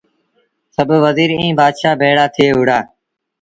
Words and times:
سڀ 0.75 0.89
وزير 1.05 1.29
ائيٚݩ 1.39 1.57
بآتشآ 1.59 1.91
ڀيڙآ 2.01 2.25
ٿئي 2.35 2.49
وهُڙآ 2.55 2.79